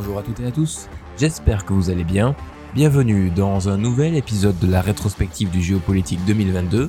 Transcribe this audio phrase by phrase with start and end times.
[0.00, 2.36] Bonjour à toutes et à tous, j'espère que vous allez bien.
[2.72, 6.88] Bienvenue dans un nouvel épisode de la rétrospective du géopolitique 2022.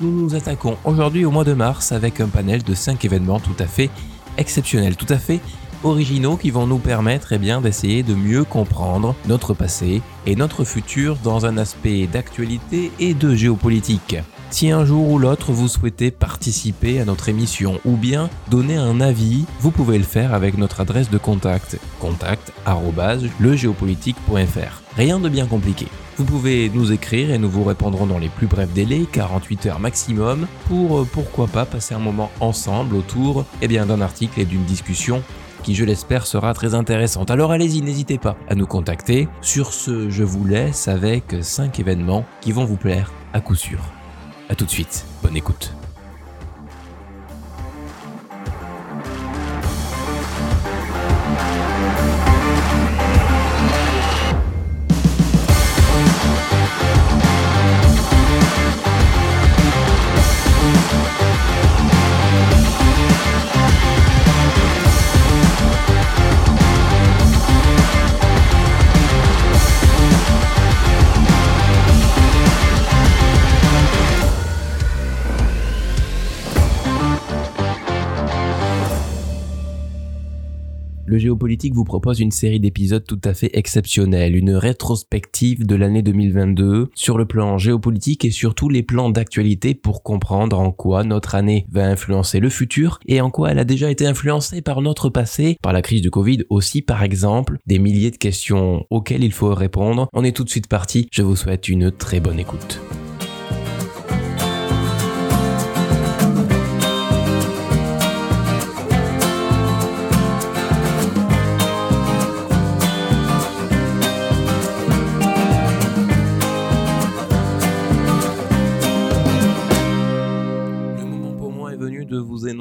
[0.00, 3.54] Nous nous attaquons aujourd'hui au mois de mars avec un panel de 5 événements tout
[3.60, 3.88] à fait
[4.36, 5.38] exceptionnels, tout à fait
[5.84, 10.64] originaux qui vont nous permettre eh bien, d'essayer de mieux comprendre notre passé et notre
[10.64, 14.16] futur dans un aspect d'actualité et de géopolitique.
[14.50, 19.00] Si un jour ou l'autre vous souhaitez participer à notre émission ou bien donner un
[19.00, 24.82] avis, vous pouvez le faire avec notre adresse de contact contact@legéopolitique.fr.
[24.96, 25.86] Rien de bien compliqué.
[26.16, 29.78] Vous pouvez nous écrire et nous vous répondrons dans les plus brefs délais, 48 heures
[29.78, 34.64] maximum, pour euh, pourquoi pas passer un moment ensemble autour eh d'un article et d'une
[34.64, 35.22] discussion
[35.62, 37.30] qui je l'espère sera très intéressante.
[37.30, 39.28] Alors allez-y, n'hésitez pas à nous contacter.
[39.42, 43.78] Sur ce, je vous laisse avec 5 événements qui vont vous plaire à coup sûr.
[44.50, 45.72] A tout de suite, bonne écoute.
[81.10, 86.02] Le Géopolitique vous propose une série d'épisodes tout à fait exceptionnels, une rétrospective de l'année
[86.02, 91.02] 2022 sur le plan géopolitique et sur tous les plans d'actualité pour comprendre en quoi
[91.02, 94.82] notre année va influencer le futur et en quoi elle a déjà été influencée par
[94.82, 99.24] notre passé, par la crise du Covid aussi par exemple, des milliers de questions auxquelles
[99.24, 100.08] il faut répondre.
[100.12, 102.80] On est tout de suite parti, je vous souhaite une très bonne écoute.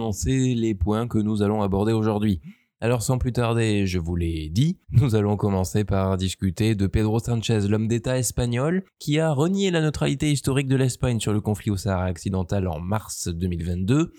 [0.10, 2.42] Énoncer les points que nous allons aborder aujourd'hui.
[2.82, 7.20] Alors sans plus tarder, je vous l'ai dit, nous allons commencer par discuter de Pedro
[7.20, 11.70] Sanchez, l'homme d'État espagnol, qui a renié la neutralité historique de l'Espagne sur le conflit
[11.70, 14.12] au Sahara occidental en mars 2022.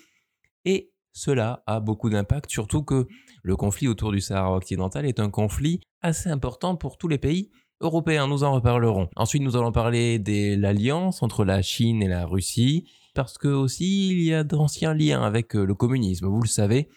[0.64, 3.08] Et cela a beaucoup d'impact, surtout que
[3.42, 7.50] le conflit autour du Sahara occidental est un conflit assez important pour tous les pays
[7.80, 9.08] européens, nous en reparlerons.
[9.16, 14.10] Ensuite, nous allons parler de l'alliance entre la Chine et la Russie, parce que aussi
[14.10, 16.88] il y a d'anciens liens avec euh, le communisme, vous le savez.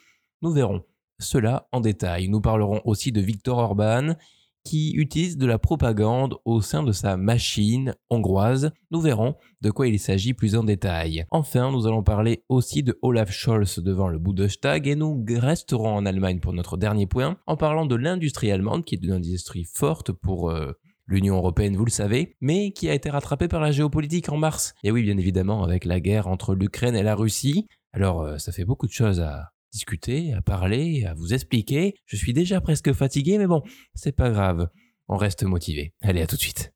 [0.42, 0.84] Nous verrons
[1.20, 2.28] cela en détail.
[2.28, 4.16] Nous parlerons aussi de Viktor Orban,
[4.64, 8.72] qui utilise de la propagande au sein de sa machine hongroise.
[8.92, 11.26] Nous verrons de quoi il s'agit plus en détail.
[11.32, 16.06] Enfin, nous allons parler aussi de Olaf Scholz devant le Bundestag et nous resterons en
[16.06, 20.12] Allemagne pour notre dernier point en parlant de l'industrie allemande qui est une industrie forte
[20.12, 20.72] pour euh,
[21.08, 24.74] l'Union européenne, vous le savez, mais qui a été rattrapée par la géopolitique en mars.
[24.84, 27.68] Et oui, bien évidemment, avec la guerre entre l'Ukraine et la Russie.
[27.94, 31.96] Alors, euh, ça fait beaucoup de choses à discuter, à parler, à vous expliquer.
[32.06, 33.64] Je suis déjà presque fatigué, mais bon,
[33.96, 34.70] c'est pas grave.
[35.08, 35.94] On reste motivé.
[36.02, 36.74] Allez, à tout de suite.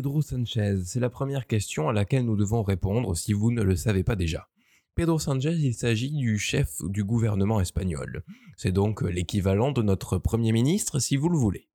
[0.00, 3.76] Pedro Sanchez C'est la première question à laquelle nous devons répondre si vous ne le
[3.76, 4.48] savez pas déjà.
[4.94, 8.24] Pedro Sanchez, il s'agit du chef du gouvernement espagnol.
[8.56, 11.68] C'est donc l'équivalent de notre Premier ministre si vous le voulez.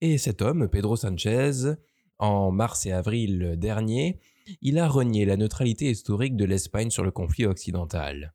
[0.00, 1.74] Et cet homme, Pedro Sanchez,
[2.18, 4.18] en mars et avril dernier,
[4.62, 8.32] il a renié la neutralité historique de l'Espagne sur le conflit occidental.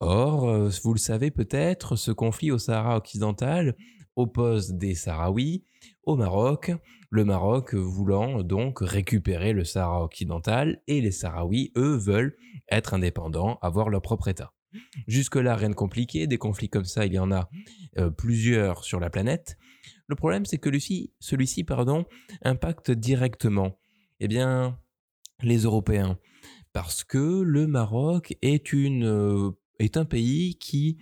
[0.00, 3.76] Or, euh, vous le savez peut-être, ce conflit au Sahara occidental
[4.16, 5.64] oppose des Sahraouis
[6.04, 6.72] au Maroc,
[7.10, 12.36] le Maroc voulant donc récupérer le Sahara occidental et les Sahraouis, eux, veulent
[12.70, 14.52] être indépendants, avoir leur propre État.
[15.06, 17.50] Jusque-là, rien de compliqué, des conflits comme ça, il y en a
[17.98, 19.58] euh, plusieurs sur la planète.
[20.06, 20.70] Le problème, c'est que
[21.20, 22.06] celui-ci, pardon,
[22.42, 23.78] impacte directement
[24.20, 24.78] eh bien,
[25.42, 26.18] les Européens.
[26.72, 30.98] Parce que le Maroc est, une, euh, est un pays qui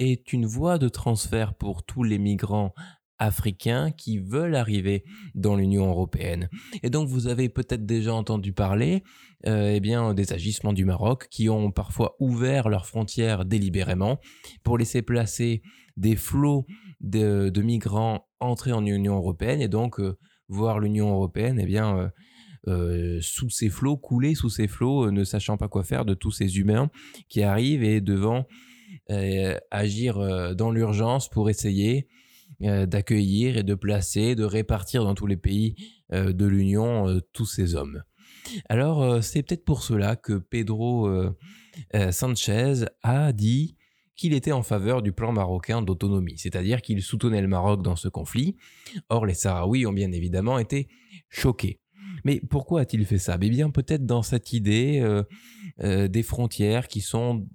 [0.00, 2.74] est une voie de transfert pour tous les migrants
[3.20, 5.04] africains qui veulent arriver
[5.34, 6.48] dans l'Union européenne.
[6.82, 9.04] Et donc vous avez peut-être déjà entendu parler
[9.46, 14.18] euh, eh bien, des agissements du Maroc qui ont parfois ouvert leurs frontières délibérément
[14.64, 15.62] pour laisser placer
[15.98, 16.66] des flots
[17.00, 20.16] de, migrants entrer en Union européenne et donc euh,
[20.48, 22.10] voir l'Union européenne eh bien,
[22.68, 26.30] euh, sous ces flots, couler sous ces flots, ne sachant pas quoi faire de tous
[26.30, 26.90] ces humains
[27.28, 28.46] qui arrivent et devant
[29.70, 32.08] agir dans l'urgence pour essayer
[32.60, 35.76] d'accueillir et de placer, de répartir dans tous les pays
[36.12, 38.02] de l'Union tous ces hommes.
[38.68, 41.10] Alors c'est peut-être pour cela que Pedro
[42.10, 43.76] Sanchez a dit
[44.20, 48.06] qu'il était en faveur du plan marocain d'autonomie, c'est-à-dire qu'il soutenait le Maroc dans ce
[48.06, 48.54] conflit.
[49.08, 50.88] Or, les Sahraouis ont bien évidemment été
[51.30, 51.80] choqués.
[52.24, 53.38] Mais pourquoi a-t-il fait ça?
[53.40, 55.22] Eh bien, peut-être dans cette idée euh,
[55.82, 57.46] euh, des frontières qui sont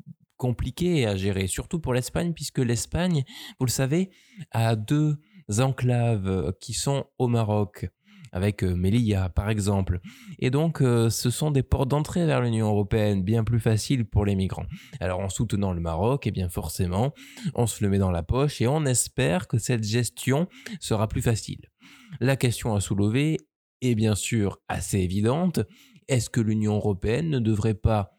[0.46, 3.24] compliquées à gérer, surtout pour l'Espagne, puisque l'Espagne,
[3.60, 4.12] vous le savez,
[4.52, 5.18] a deux
[5.58, 7.90] enclaves qui sont au Maroc
[8.32, 10.02] avec euh, Melilla par exemple.
[10.38, 14.24] Et donc euh, ce sont des portes d'entrée vers l'Union européenne bien plus faciles pour
[14.24, 14.68] les migrants.
[15.00, 17.14] Alors en soutenant le Maroc, et eh bien forcément,
[17.56, 20.48] on se le met dans la poche et on espère que cette gestion
[20.80, 21.72] sera plus facile.
[22.20, 23.38] La question à soulever
[23.82, 25.62] est bien sûr assez évidente.
[26.08, 28.15] Est-ce que l'Union européenne ne devrait pas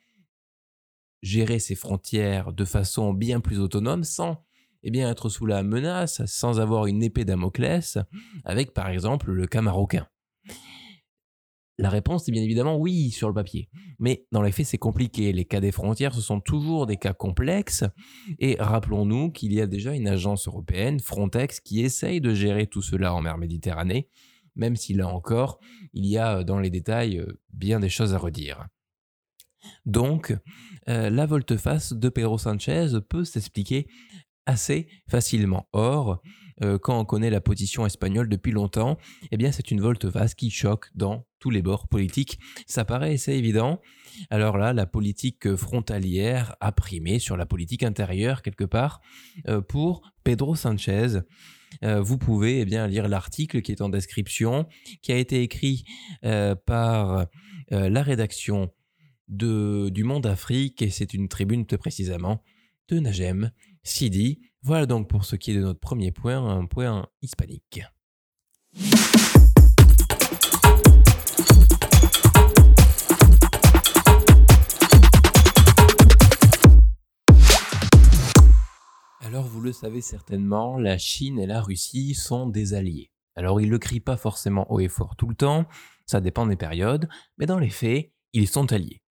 [1.22, 4.46] gérer ses frontières de façon bien plus autonome sans
[4.88, 7.98] eh bien, être sous la menace sans avoir une épée Damoclès,
[8.44, 10.06] avec par exemple le cas marocain
[11.76, 13.68] La réponse est bien évidemment oui sur le papier.
[13.98, 15.32] Mais dans les faits, c'est compliqué.
[15.32, 17.82] Les cas des frontières, ce sont toujours des cas complexes.
[18.38, 22.82] Et rappelons-nous qu'il y a déjà une agence européenne, Frontex, qui essaye de gérer tout
[22.82, 24.08] cela en mer Méditerranée,
[24.54, 25.58] même si là encore,
[25.94, 28.68] il y a dans les détails euh, bien des choses à redire.
[29.84, 30.36] Donc,
[30.88, 33.88] euh, la volte-face de Pedro Sanchez peut s'expliquer
[34.46, 35.68] assez facilement.
[35.72, 36.22] Or,
[36.62, 38.96] euh, quand on connaît la position espagnole depuis longtemps,
[39.30, 42.38] eh bien c'est une volte-face qui choque dans tous les bords politiques.
[42.66, 43.80] Ça paraît assez évident.
[44.30, 49.00] Alors là, la politique frontalière a primé sur la politique intérieure quelque part
[49.48, 51.20] euh, pour Pedro Sanchez.
[51.82, 54.66] Vous pouvez eh bien lire l'article qui est en description,
[55.02, 55.84] qui a été écrit
[56.22, 57.26] par
[57.70, 58.70] la rédaction
[59.28, 62.42] du Monde Afrique et c'est une tribune précisément
[62.88, 63.50] de Najem
[63.82, 64.40] Sidi.
[64.62, 67.82] Voilà donc pour ce qui est de notre premier point, un point hispanique.
[79.20, 83.10] Alors vous le savez certainement, la Chine et la Russie sont des alliés.
[83.34, 85.66] Alors ils ne le crient pas forcément haut et fort tout le temps,
[86.06, 87.08] ça dépend des périodes,
[87.38, 89.02] mais dans les faits, ils sont alliés.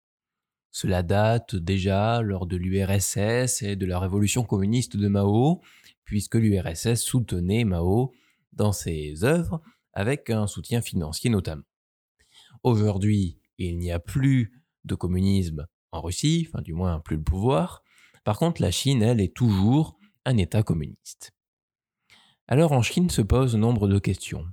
[0.76, 5.62] Cela date déjà lors de l'URSS et de la révolution communiste de Mao,
[6.04, 8.12] puisque l'URSS soutenait Mao
[8.52, 9.62] dans ses œuvres
[9.94, 11.64] avec un soutien financier notamment.
[12.62, 17.82] Aujourd'hui, il n'y a plus de communisme en Russie, enfin du moins plus le pouvoir.
[18.26, 21.32] Par contre, la Chine, elle, est toujours un État communiste.
[22.50, 24.46] Alors en Chine se posent nombre de questions.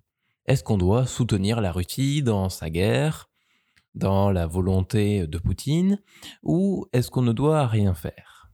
[0.46, 3.31] Est-ce qu'on doit soutenir la Russie dans sa guerre?
[3.94, 6.00] Dans la volonté de Poutine
[6.42, 8.50] ou est-ce qu'on ne doit rien faire?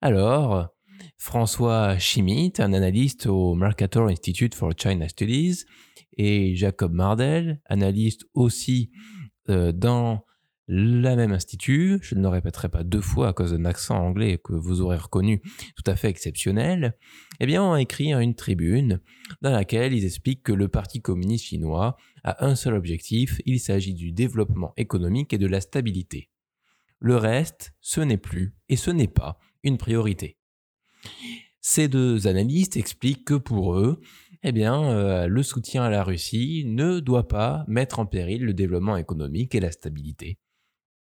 [0.00, 0.68] Alors,
[1.16, 5.64] François Schmitt, un analyste au Mercator Institute for China Studies,
[6.16, 8.90] et Jacob Mardel, analyste aussi
[9.48, 10.24] euh, dans
[10.74, 14.40] la même institut, je ne le répéterai pas deux fois à cause d'un accent anglais
[14.42, 15.42] que vous aurez reconnu
[15.76, 16.96] tout à fait exceptionnel,
[17.40, 18.98] eh bien, ont écrit une tribune
[19.42, 23.92] dans laquelle ils expliquent que le Parti communiste chinois a un seul objectif, il s'agit
[23.92, 26.30] du développement économique et de la stabilité.
[27.00, 30.38] Le reste, ce n'est plus et ce n'est pas une priorité.
[31.60, 34.00] Ces deux analystes expliquent que pour eux,
[34.42, 38.54] eh bien, euh, le soutien à la Russie ne doit pas mettre en péril le
[38.54, 40.38] développement économique et la stabilité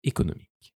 [0.04, 0.76] économique.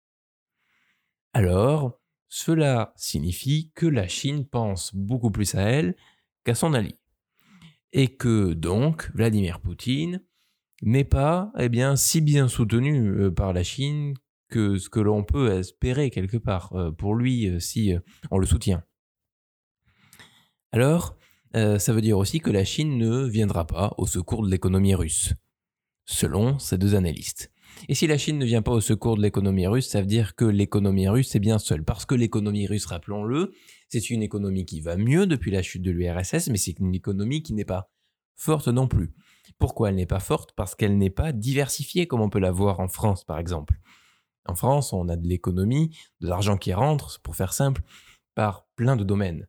[1.33, 5.95] Alors, cela signifie que la Chine pense beaucoup plus à elle
[6.43, 6.97] qu'à son allié.
[7.93, 10.21] Et que donc Vladimir Poutine
[10.81, 14.15] n'est pas eh si bien soutenu euh, par la Chine
[14.49, 17.93] que ce que l'on peut espérer quelque part euh, pour lui euh, si
[18.31, 18.83] on le soutient.
[20.71, 21.17] Alors,
[21.53, 25.33] ça veut dire aussi que la Chine ne viendra pas au secours de l'économie russe,
[26.03, 27.49] selon ces deux analystes.
[27.89, 30.35] Et si la Chine ne vient pas au secours de l'économie russe, ça veut dire
[30.35, 31.83] que l'économie russe est bien seule.
[31.83, 33.53] Parce que l'économie russe, rappelons-le,
[33.89, 37.43] c'est une économie qui va mieux depuis la chute de l'URSS, mais c'est une économie
[37.43, 37.89] qui n'est pas
[38.35, 39.13] forte non plus.
[39.59, 40.53] Pourquoi elle n'est pas forte?
[40.55, 43.79] Parce qu'elle n'est pas diversifiée comme on peut la voir en France par exemple.
[44.47, 47.81] En France, on a de l'économie, de l'argent qui rentre, pour faire simple,
[48.35, 49.47] par plein de domaines.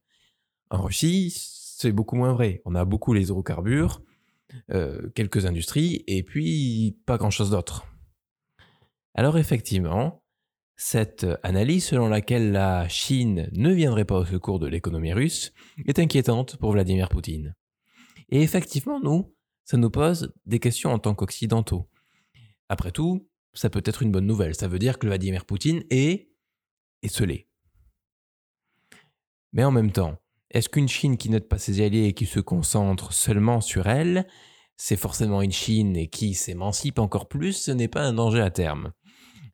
[0.71, 2.63] En Russie, c'est beaucoup moins vrai.
[2.65, 4.01] On a beaucoup les hydrocarbures,
[4.71, 7.85] euh, quelques industries, et puis pas grand-chose d'autre.
[9.19, 10.23] Alors effectivement,
[10.77, 15.55] cette analyse selon laquelle la Chine ne viendrait pas au secours de l'économie russe
[15.87, 17.55] est inquiétante pour Vladimir Poutine.
[18.29, 21.89] Et effectivement, nous, ça nous pose des questions en tant qu'occidentaux.
[22.69, 24.55] Après tout, ça peut être une bonne nouvelle.
[24.55, 26.29] Ça veut dire que Vladimir Poutine est
[27.03, 27.49] esselé.
[29.55, 30.19] Mais en même temps,
[30.51, 34.27] est-ce qu'une Chine qui n'aide pas ses alliés et qui se concentre seulement sur elle,
[34.77, 38.93] c'est forcément une Chine qui s'émancipe encore plus, ce n'est pas un danger à terme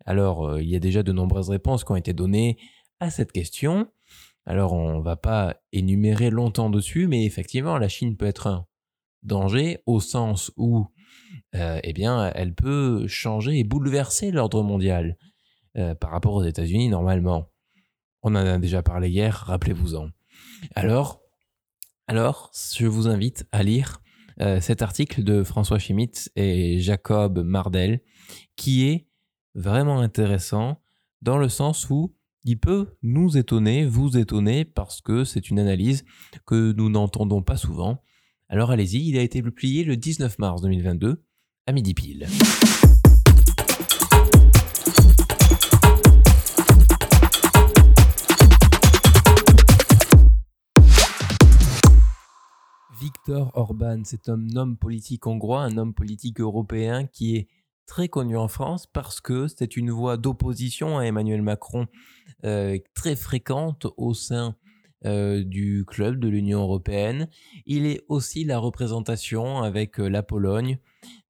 [0.06, 2.58] Alors, euh, il y a déjà de nombreuses réponses qui ont été données
[3.00, 3.88] à cette question.
[4.46, 8.66] Alors, on ne va pas énumérer longtemps dessus, mais effectivement, la Chine peut être un
[9.22, 10.88] danger au sens où,
[11.54, 15.16] euh, eh bien, elle peut changer et bouleverser l'ordre mondial
[15.76, 17.50] euh, par rapport aux États-Unis normalement.
[18.22, 20.08] On en a déjà parlé hier, rappelez-vous-en.
[20.74, 21.20] Alors,
[22.08, 24.00] alors, je vous invite à lire
[24.60, 28.00] cet article de François Schmitt et Jacob Mardel,
[28.56, 29.06] qui est
[29.54, 30.80] vraiment intéressant
[31.20, 36.04] dans le sens où il peut nous étonner, vous étonner, parce que c'est une analyse
[36.46, 38.02] que nous n'entendons pas souvent.
[38.48, 41.22] Alors allez-y, il a été publié le 19 mars 2022
[41.66, 42.26] à midi pile.
[53.00, 57.48] Viktor Orban, c'est un homme politique hongrois, un homme politique européen qui est
[57.86, 61.86] très connu en France parce que c'est une voix d'opposition à Emmanuel Macron
[62.44, 64.56] euh, très fréquente au sein
[65.04, 67.28] euh, du club de l'Union européenne.
[67.66, 70.78] Il est aussi la représentation avec euh, la Pologne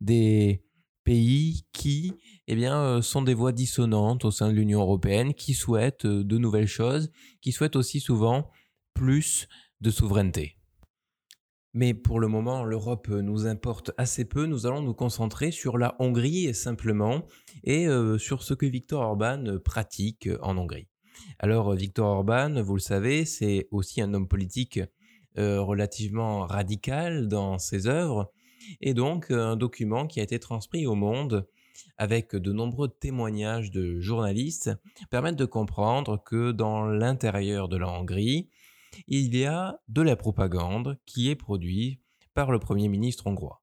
[0.01, 0.63] des
[1.05, 2.13] pays qui
[2.47, 6.69] eh bien, sont des voix dissonantes au sein de l'Union européenne, qui souhaitent de nouvelles
[6.69, 8.51] choses, qui souhaitent aussi souvent
[8.95, 9.49] plus
[9.81, 10.57] de souveraineté.
[11.75, 14.45] Mais pour le moment, l'Europe nous importe assez peu.
[14.47, 17.25] Nous allons nous concentrer sur la Hongrie simplement
[17.65, 20.89] et euh, sur ce que Viktor Orban pratique en Hongrie.
[21.39, 24.81] Alors Viktor Orban, vous le savez, c'est aussi un homme politique
[25.39, 28.31] euh, relativement radical dans ses œuvres
[28.81, 31.47] et donc un document qui a été transmis au monde
[31.97, 34.71] avec de nombreux témoignages de journalistes
[35.11, 38.51] permettent de comprendre que dans l'intérieur de la Hongrie,
[39.07, 42.01] il y a de la propagande qui est produite
[42.35, 43.63] par le Premier ministre hongrois.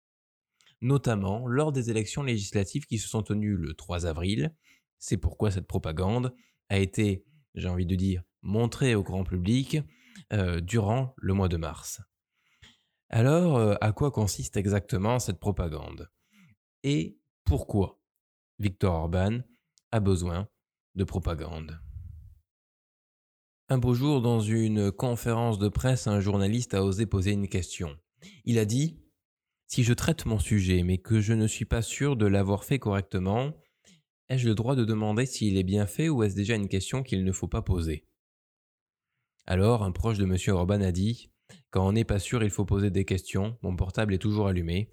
[0.81, 4.55] Notamment lors des élections législatives qui se sont tenues le 3 avril.
[4.97, 6.33] C'est pourquoi cette propagande
[6.69, 9.79] a été, j'ai envie de dire, montrée au grand public
[10.31, 12.01] euh, durant le mois de mars.
[13.09, 16.09] Alors, euh, à quoi consiste exactement cette propagande?
[16.83, 17.99] Et pourquoi
[18.59, 19.39] Victor Orban
[19.91, 20.47] a besoin
[20.95, 21.79] de propagande?
[23.69, 27.97] Un beau jour, dans une conférence de presse, un journaliste a osé poser une question.
[28.45, 28.99] Il a dit
[29.67, 32.79] Si je traite mon sujet, mais que je ne suis pas sûr de l'avoir fait
[32.79, 33.53] correctement,
[34.29, 37.23] ai-je le droit de demander s'il est bien fait ou est-ce déjà une question qu'il
[37.23, 38.05] ne faut pas poser?
[39.45, 40.35] Alors, un proche de M.
[40.55, 41.31] Orban a dit
[41.69, 43.57] Quand on n'est pas sûr, il faut poser des questions.
[43.61, 44.91] Mon portable est toujours allumé.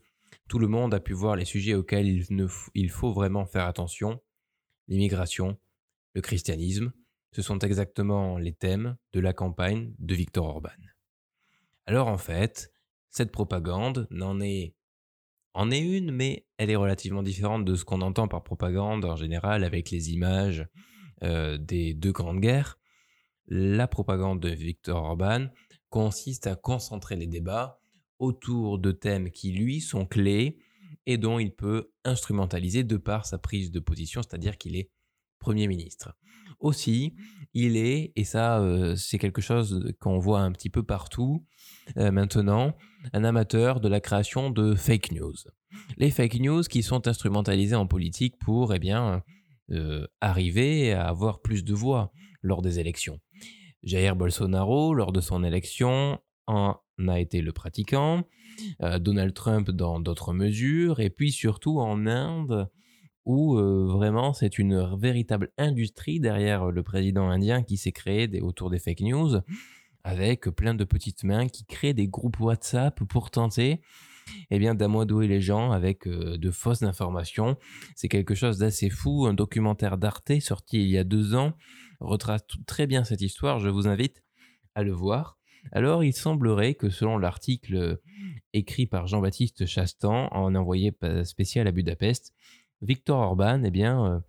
[0.49, 4.21] Tout le monde a pu voir les sujets auxquels il, il faut vraiment faire attention
[4.89, 5.59] l'immigration,
[6.15, 6.93] le christianisme,
[7.37, 10.71] ce sont exactement les thèmes de la campagne de Viktor Orban.
[11.85, 12.73] Alors en fait,
[13.11, 14.75] cette propagande n'en est
[15.53, 19.17] en est une, mais elle est relativement différente de ce qu'on entend par propagande en
[19.17, 20.67] général avec les images
[21.25, 22.79] euh, des deux grandes guerres.
[23.49, 25.49] La propagande de Viktor Orban
[25.91, 27.83] consiste à concentrer les débats
[28.19, 30.57] autour de thèmes qui lui sont clés
[31.05, 34.91] et dont il peut instrumentaliser de par sa prise de position, c'est-à-dire qu'il est
[35.39, 36.17] Premier ministre.
[36.61, 37.15] Aussi,
[37.59, 41.45] il est, et ça euh, c'est quelque chose qu'on voit un petit peu partout
[41.97, 42.75] euh, maintenant,
[43.15, 45.35] un amateur de la création de fake news.
[45.97, 49.23] Les fake news qui sont instrumentalisées en politique pour eh bien,
[49.71, 53.21] euh, arriver à avoir plus de voix lors des élections.
[53.83, 56.77] Jair Bolsonaro, lors de son élection, en
[57.09, 58.25] a été le pratiquant,
[59.01, 62.69] Donald Trump dans d'autres mesures, et puis surtout en Inde,
[63.27, 68.79] où vraiment c'est une véritable industrie derrière le président indien qui s'est créé autour des
[68.79, 69.41] fake news,
[70.05, 73.83] avec plein de petites mains qui créent des groupes WhatsApp pour tenter
[74.51, 77.57] eh bien, d'amadouer les gens avec de fausses informations.
[77.95, 79.27] C'est quelque chose d'assez fou.
[79.27, 81.53] Un documentaire d'Arte sorti il y a deux ans
[82.01, 83.59] retrace très bien cette histoire.
[83.61, 84.23] Je vous invite
[84.75, 85.39] à le voir.
[85.73, 88.01] Alors, il semblerait que selon l'article
[88.53, 90.93] écrit par Jean-Baptiste Chastan, en envoyé
[91.25, 92.35] spécial à Budapest,
[92.83, 94.21] Victor Orban eh bien, euh,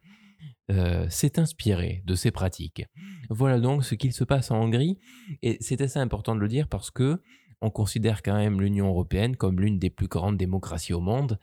[0.71, 2.85] euh, s'est inspiré de ces pratiques.
[3.29, 4.99] Voilà donc ce qu'il se passe en Hongrie,
[5.41, 7.21] et c'est assez important de le dire parce que
[7.61, 11.39] on considère quand même l'Union européenne comme l'une des plus grandes démocraties au monde,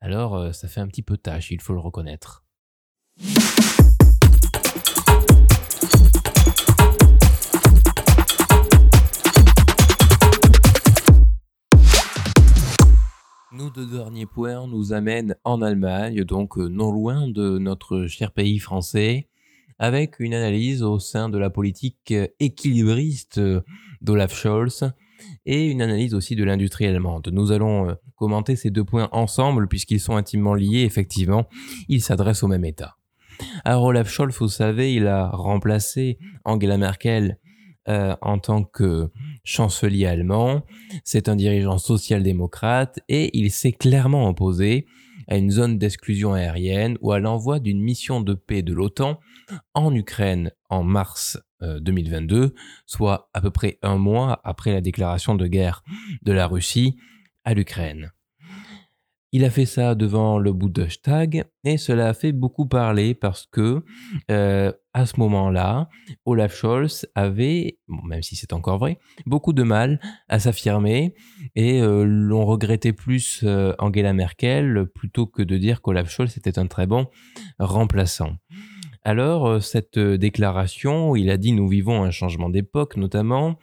[0.00, 2.44] alors euh, ça fait un petit peu tâche, il faut le reconnaître.
[14.36, 19.28] Nous amènent en Allemagne, donc euh, non loin de notre cher pays français,
[19.78, 23.40] avec une analyse au sein de la politique équilibriste
[24.02, 24.92] d'Olaf Scholz
[25.46, 27.30] et une analyse aussi de l'industrie allemande.
[27.32, 31.48] Nous allons euh, commenter ces deux points ensemble puisqu'ils sont intimement liés, effectivement,
[31.88, 32.96] ils s'adressent au même État.
[33.64, 37.38] Alors Olaf Scholz, vous savez, il a remplacé Angela Merkel
[37.88, 39.10] euh, en tant que
[39.44, 40.62] chancelier allemand.
[41.04, 44.86] C'est un dirigeant social-démocrate et il s'est clairement opposé
[45.28, 49.20] à une zone d'exclusion aérienne ou à l'envoi d'une mission de paix de l'OTAN
[49.74, 55.34] en Ukraine en mars 2022, euh, soit à peu près un mois après la déclaration
[55.34, 55.82] de guerre
[56.22, 56.96] de la Russie
[57.44, 58.12] à l'Ukraine.
[59.36, 63.84] Il a fait ça devant le Bundestag et cela a fait beaucoup parler parce que
[64.30, 65.90] euh, à ce moment-là,
[66.24, 70.00] Olaf Scholz avait, même si c'est encore vrai, beaucoup de mal
[70.30, 71.14] à s'affirmer
[71.54, 76.58] et euh, l'on regrettait plus euh, Angela Merkel plutôt que de dire qu'Olaf Scholz était
[76.58, 77.06] un très bon
[77.58, 78.36] remplaçant.
[79.02, 83.58] Alors, cette déclaration, où il a dit nous vivons un changement d'époque notamment,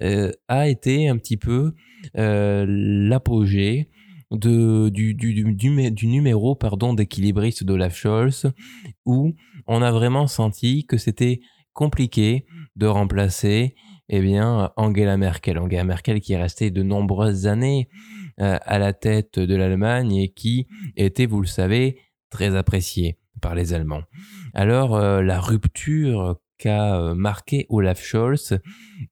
[0.00, 1.74] a été un petit peu
[2.14, 3.90] l'apogée
[4.30, 8.52] de, du, du, du, numéro pardon, d'équilibriste d'Olaf Scholz,
[9.04, 9.34] où
[9.66, 11.40] on a vraiment senti que c'était
[11.72, 12.46] compliqué
[12.76, 13.74] de remplacer
[14.08, 15.58] eh bien, Angela Merkel.
[15.58, 17.88] Angela Merkel qui est restée de nombreuses années
[18.40, 23.54] euh, à la tête de l'Allemagne et qui était, vous le savez, très appréciée par
[23.54, 24.02] les Allemands.
[24.52, 28.58] Alors, euh, la rupture qu'a euh, marqué Olaf Scholz,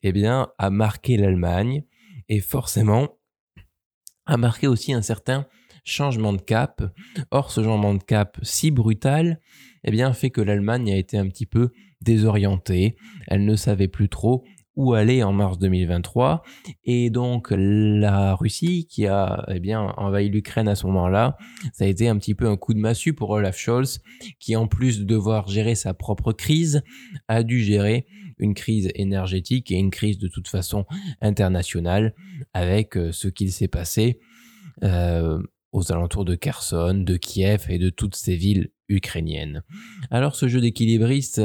[0.03, 1.85] eh bien, a marqué l'Allemagne
[2.29, 3.18] et forcément,
[4.29, 5.47] a marqué aussi un certain
[5.85, 6.83] changement de cap.
[7.31, 9.41] Or, ce changement de cap si brutal,
[9.85, 11.71] eh bien, fait que l'Allemagne a été un petit peu
[12.03, 12.95] désorientée.
[13.27, 14.45] Elle ne savait plus trop
[14.77, 16.43] où aller en mars 2023.
[16.85, 21.37] Et donc, la Russie, qui a eh bien, envahi l'Ukraine à ce moment-là,
[21.73, 24.01] ça a été un petit peu un coup de massue pour Olaf Scholz,
[24.39, 26.83] qui en plus de devoir gérer sa propre crise,
[27.27, 28.07] a dû gérer
[28.39, 30.87] une crise énergétique et une crise de toute façon
[31.21, 32.15] internationale
[32.55, 34.21] avec euh, ce qu'il s'est passé
[34.83, 35.41] euh,
[35.73, 39.63] aux alentours de Kherson, de Kiev et de toutes ces villes ukrainiennes.
[40.11, 41.43] Alors ce jeu d'équilibriste,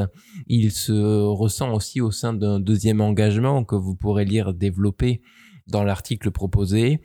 [0.47, 5.21] il se ressent aussi au sein d'un deuxième engagement que vous pourrez lire développer
[5.67, 7.01] dans l'article proposé,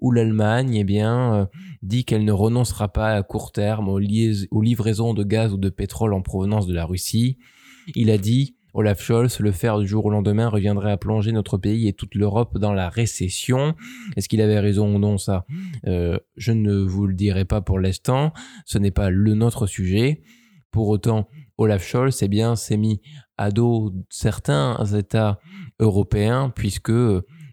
[0.00, 1.46] où l'Allemagne eh bien, euh,
[1.82, 4.00] dit qu'elle ne renoncera pas à court terme aux,
[4.50, 7.38] aux livraisons de gaz ou de pétrole en provenance de la Russie.
[7.94, 11.58] Il a dit Olaf Scholz, le faire du jour au lendemain reviendrait à plonger notre
[11.58, 13.74] pays et toute l'Europe dans la récession.
[14.16, 15.44] Est-ce qu'il avait raison ou non ça
[15.86, 18.32] euh, Je ne vous le dirai pas pour l'instant.
[18.64, 20.22] Ce n'est pas le notre sujet.
[20.70, 23.02] Pour autant, Olaf Scholz eh bien, s'est mis
[23.36, 25.38] à dos certains États
[25.78, 26.92] européens puisque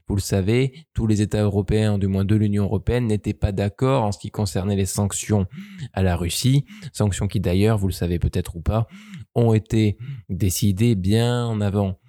[0.10, 4.04] vous le savez, tous les États européens, du moins de l'Union européenne, n'étaient pas d'accord
[4.04, 5.46] en ce qui concernait les sanctions
[5.94, 8.88] à la Russie, sanctions qui d'ailleurs, vous le savez peut-être ou pas,
[9.36, 12.00] ont été décidées bien avant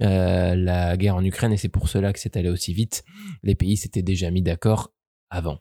[0.00, 3.04] euh, la guerre en Ukraine et c'est pour cela que c'est allé aussi vite.
[3.42, 4.94] Les pays s'étaient déjà mis d'accord
[5.28, 5.58] avant.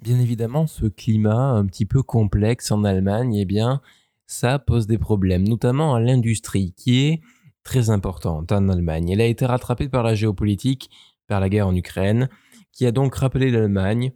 [0.00, 3.82] Bien évidemment, ce climat un petit peu complexe en Allemagne, eh bien,
[4.26, 7.20] ça pose des problèmes, notamment à l'industrie, qui est
[7.64, 9.10] très importante en Allemagne.
[9.10, 10.90] Elle a été rattrapée par la géopolitique,
[11.26, 12.28] par la guerre en Ukraine,
[12.72, 14.12] qui a donc rappelé l'Allemagne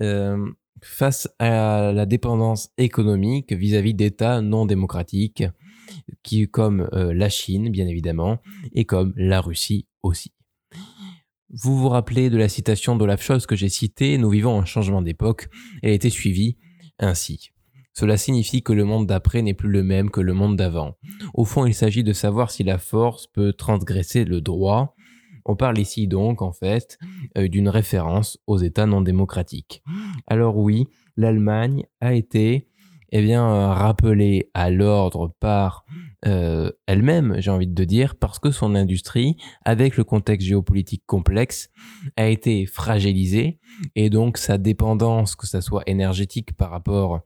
[0.00, 0.50] euh,
[0.82, 5.44] face à la dépendance économique vis-à-vis d'États non démocratiques,
[6.22, 8.38] qui, comme euh, la Chine, bien évidemment,
[8.72, 10.32] et comme la Russie aussi.
[11.50, 15.02] Vous vous rappelez de la citation d'Olaf Scholz que j'ai citée, Nous vivons un changement
[15.02, 15.48] d'époque,
[15.82, 16.56] elle a été suivie
[16.98, 17.50] ainsi.
[17.94, 20.96] Cela signifie que le monde d'après n'est plus le même que le monde d'avant.
[21.34, 24.94] Au fond, il s'agit de savoir si la force peut transgresser le droit.
[25.44, 26.98] On parle ici donc, en fait,
[27.36, 29.82] euh, d'une référence aux États non démocratiques.
[30.26, 32.68] Alors oui, l'Allemagne a été
[33.14, 35.84] eh bien, rappelée à l'ordre par
[36.24, 41.68] euh, elle-même, j'ai envie de dire, parce que son industrie, avec le contexte géopolitique complexe,
[42.16, 43.58] a été fragilisée
[43.96, 47.20] et donc sa dépendance, que ce soit énergétique par rapport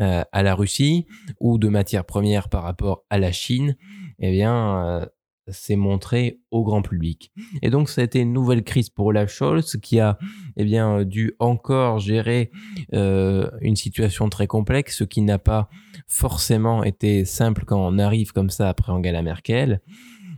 [0.00, 1.06] euh, à la Russie
[1.40, 3.76] ou de matières premières par rapport à la Chine,
[4.18, 5.06] eh bien, euh,
[5.48, 7.32] s'est montré au grand public.
[7.62, 10.18] Et donc, ça a été une nouvelle crise pour Olaf Scholz qui a
[10.56, 12.50] eh bien, dû encore gérer
[12.94, 15.68] euh, une situation très complexe, ce qui n'a pas
[16.06, 19.80] forcément été simple quand on arrive comme ça après Angela Merkel.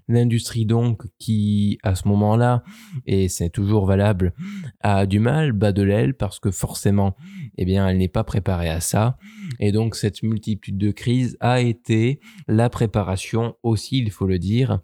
[0.07, 2.62] L'industrie donc qui à ce moment-là,
[3.07, 4.35] et c'est toujours valable,
[4.81, 7.17] a du mal, bat de l'aile parce que forcément,
[7.57, 9.17] eh bien, elle n'est pas préparée à ça.
[9.61, 14.81] Et donc cette multitude de crises a été la préparation aussi, il faut le dire,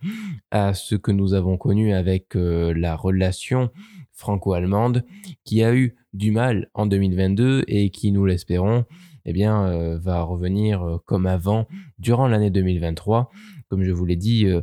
[0.50, 3.70] à ce que nous avons connu avec euh, la relation
[4.12, 5.04] franco-allemande,
[5.44, 8.84] qui a eu du mal en 2022 et qui, nous l'espérons,
[9.24, 11.66] eh bien, euh, va revenir euh, comme avant
[11.98, 13.30] durant l'année 2023.
[13.70, 14.62] Comme je vous l'ai dit euh,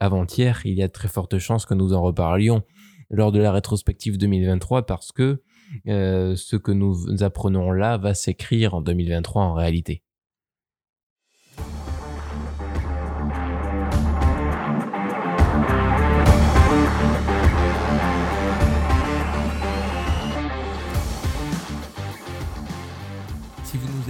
[0.00, 2.62] avant-hier, il y a de très fortes chances que nous en reparlions
[3.08, 5.42] lors de la rétrospective 2023 parce que
[5.86, 10.02] ce que nous apprenons là va s'écrire en 2023 en réalité.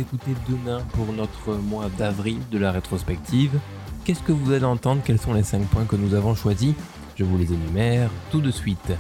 [0.03, 3.59] écouter demain pour notre mois d'avril de la rétrospective.
[4.05, 5.01] Qu'est-ce que vous allez entendre?
[5.05, 6.75] Quels sont les 5 points que nous avons choisis?
[7.15, 8.93] Je vous les énumère tout de suite.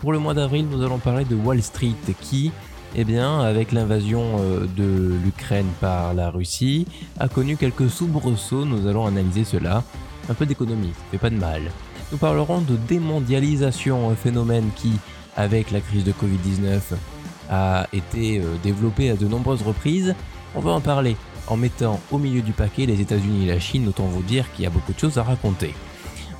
[0.00, 2.50] Pour le mois d'avril, nous allons parler de Wall Street qui,
[2.96, 6.88] eh bien, avec l'invasion euh, de l'Ukraine par la Russie,
[7.20, 8.64] a connu quelques soubresauts.
[8.64, 9.84] Nous allons analyser cela.
[10.28, 11.62] Un peu d'économie, ça fait pas de mal.
[12.10, 14.90] Nous parlerons de démondialisation, un phénomène qui,
[15.36, 16.80] avec la crise de Covid-19,
[17.48, 20.16] a été euh, développé à de nombreuses reprises
[20.54, 21.16] on va en parler
[21.48, 24.64] en mettant au milieu du paquet les États-Unis et la Chine, autant vous dire qu'il
[24.64, 25.74] y a beaucoup de choses à raconter.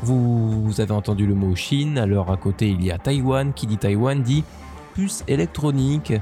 [0.03, 3.79] Vous, avez entendu le mot Chine, alors à côté il y a Taïwan, qui dit
[3.79, 4.45] Taïwan dit
[4.95, 6.13] puce électronique,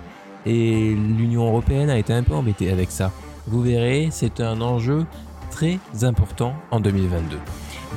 [0.47, 3.13] et l'Union Européenne a été un peu embêtée avec ça.
[3.47, 5.05] Vous verrez, c'est un enjeu
[5.51, 7.37] très important en 2022.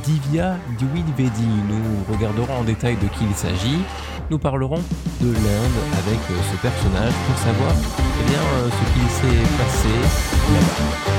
[0.03, 3.79] Divya Dwivedi, nous regarderons en détail de qui il s'agit.
[4.29, 4.81] Nous parlerons
[5.21, 9.93] de l'Inde avec euh, ce personnage pour savoir eh bien, euh, ce qu'il s'est passé
[10.53, 11.09] là-bas.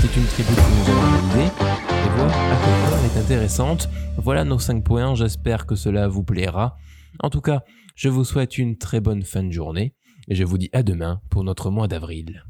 [0.00, 1.83] C'est une tribu que nous analyser et
[2.20, 3.88] à elle est intéressante.
[4.16, 6.76] Voilà nos 5 points, j'espère que cela vous plaira.
[7.20, 7.62] En tout cas,
[7.96, 9.94] je vous souhaite une très bonne fin de journée
[10.28, 12.44] et je vous dis à demain pour notre mois d'avril.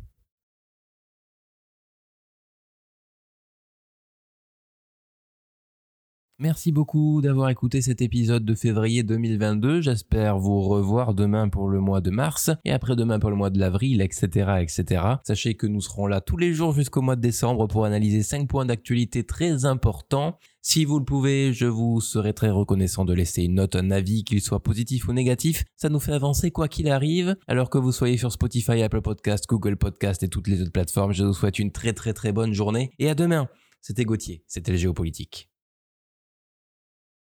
[6.44, 9.80] Merci beaucoup d'avoir écouté cet épisode de février 2022.
[9.80, 13.59] J'espère vous revoir demain pour le mois de mars et après-demain pour le mois de
[13.59, 15.04] l'avril, etc., etc.
[15.26, 18.46] Sachez que nous serons là tous les jours jusqu'au mois de décembre pour analyser 5
[18.46, 20.38] points d'actualité très importants.
[20.61, 24.22] Si vous le pouvez, je vous serai très reconnaissant de laisser une note, un avis,
[24.22, 25.64] qu'il soit positif ou négatif.
[25.76, 27.37] Ça nous fait avancer quoi qu'il arrive.
[27.48, 31.14] Alors que vous soyez sur Spotify, Apple Podcast, Google Podcast et toutes les autres plateformes,
[31.14, 33.48] je vous souhaite une très très très bonne journée et à demain.
[33.80, 35.48] C'était Gauthier, c'était le géopolitique.